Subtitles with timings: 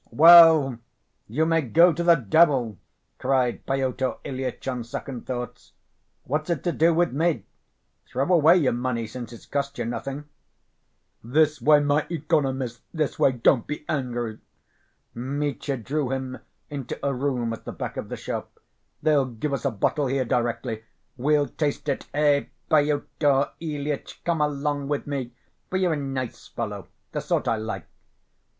[0.09, 0.79] "Well,
[1.27, 2.79] you may go to the devil!"
[3.19, 5.73] cried Pyotr Ilyitch, on second thoughts.
[6.23, 7.45] "What's it to do with me?
[8.07, 10.23] Throw away your money, since it's cost you nothing."
[11.23, 14.39] "This way, my economist, this way, don't be angry."
[15.13, 16.39] Mitya drew him
[16.71, 18.59] into a room at the back of the shop.
[19.03, 20.83] "They'll give us a bottle here directly.
[21.15, 22.07] We'll taste it.
[22.15, 25.35] Ech, Pyotr Ilyitch, come along with me,
[25.69, 27.85] for you're a nice fellow, the sort I like."